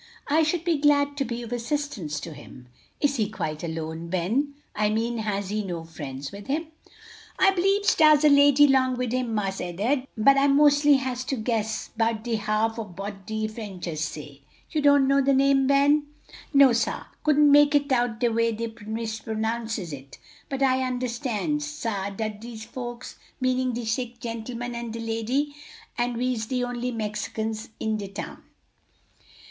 [0.27, 2.67] "I should be glad to be of assistance to him.
[2.99, 4.55] Is he quite alone, Ben?
[4.75, 6.69] I mean has he no friends with him?"
[7.37, 11.35] "I b'lieves dar's a lady long wid him, Marse Ed'ard, but I mos'ly has to
[11.35, 14.41] guess 'bout de half ob what dese Frenchers say."
[14.71, 16.07] "You don't know the name, Ben?"
[16.51, 20.17] "No, sah, couldn't make it out de way dey dispronounces it.
[20.49, 25.53] But I understands, sah, dat dese folks meanin' de sick gentleman and de lady
[25.95, 28.41] and we's de only 'Mericans in de town."